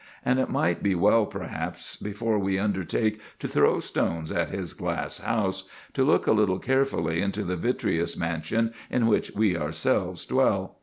But 0.25 0.39
it 0.39 0.49
might 0.49 0.81
be 0.81 0.95
well 0.95 1.27
perhaps, 1.27 1.95
before 1.95 2.39
we 2.39 2.57
undertake 2.57 3.21
to 3.37 3.47
throw 3.47 3.79
stones 3.79 4.31
at 4.31 4.49
his 4.49 4.73
glass 4.73 5.19
house, 5.19 5.65
to 5.93 6.03
look 6.03 6.25
a 6.25 6.31
little 6.31 6.57
carefully 6.57 7.21
into 7.21 7.43
the 7.43 7.55
vitreous 7.55 8.17
mansion 8.17 8.73
in 8.89 9.05
which 9.05 9.29
we 9.35 9.55
ourselves 9.55 10.25
dwell. 10.25 10.79